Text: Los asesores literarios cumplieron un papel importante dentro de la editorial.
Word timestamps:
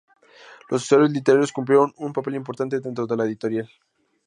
Los 0.69 0.81
asesores 0.81 1.11
literarios 1.11 1.51
cumplieron 1.51 1.93
un 1.97 2.11
papel 2.11 2.33
importante 2.33 2.79
dentro 2.79 3.05
de 3.05 3.15
la 3.15 3.25
editorial. 3.25 3.69